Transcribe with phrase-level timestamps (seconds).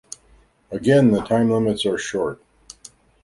[0.71, 2.41] Again, the time limits are short.